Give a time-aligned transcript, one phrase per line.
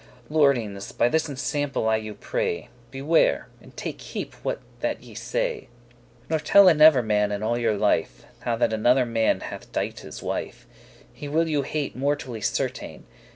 [0.31, 5.59] Lordings, by this ensample, I you pray, Beware, and take keep* what that ye say;
[5.59, 5.67] *heed
[6.27, 10.23] Nor telle never man in all your life How that another man hath dight his
[10.23, 10.65] wife;
[11.13, 13.05] He will you hate mortally certain.